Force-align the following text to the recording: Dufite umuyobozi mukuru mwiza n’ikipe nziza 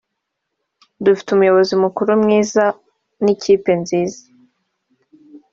Dufite 1.03 1.29
umuyobozi 1.31 1.73
mukuru 1.83 2.11
mwiza 2.21 2.63
n’ikipe 3.23 3.71
nziza 3.81 4.21